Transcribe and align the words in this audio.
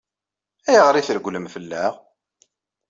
Ayɣer 0.69 0.95
i 0.95 1.01
tregglem 1.07 1.45
fell-aɣ? 1.53 1.93